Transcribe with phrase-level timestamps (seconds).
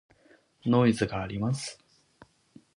[0.65, 1.77] ノイズがあります。